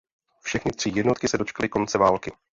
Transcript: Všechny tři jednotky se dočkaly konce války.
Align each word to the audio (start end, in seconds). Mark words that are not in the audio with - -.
Všechny 0.41 0.71
tři 0.71 0.91
jednotky 0.95 1.27
se 1.27 1.37
dočkaly 1.37 1.69
konce 1.69 1.97
války. 1.97 2.31